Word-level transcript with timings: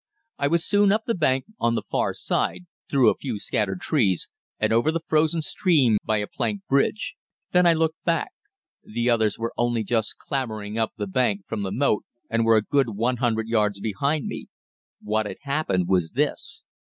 I 0.39 0.47
was 0.47 0.65
soon 0.65 0.91
up 0.91 1.03
the 1.05 1.13
bank 1.13 1.45
on 1.59 1.75
the 1.75 1.83
far 1.83 2.15
side, 2.15 2.65
through 2.89 3.11
a 3.11 3.15
few 3.15 3.37
scattered 3.37 3.81
trees, 3.81 4.27
and 4.59 4.73
over 4.73 4.91
the 4.91 5.03
frozen 5.07 5.41
stream 5.43 5.97
by 6.03 6.17
a 6.17 6.25
plank 6.25 6.63
bridge. 6.67 7.13
Then 7.51 7.67
I 7.67 7.73
looked 7.73 8.03
back. 8.03 8.31
The 8.83 9.11
others 9.11 9.37
were 9.37 9.53
only 9.57 9.83
just 9.83 10.17
clambering 10.17 10.75
up 10.75 10.93
the 10.97 11.05
bank 11.05 11.43
from 11.45 11.61
the 11.61 11.71
moat 11.71 12.03
and 12.31 12.43
were 12.45 12.57
a 12.57 12.63
good 12.63 12.89
100 12.95 13.47
yards 13.47 13.79
behind 13.79 14.25
me. 14.25 14.47
What 15.03 15.27
had 15.27 15.37
happened 15.43 15.87
was 15.87 16.09
this. 16.13 16.63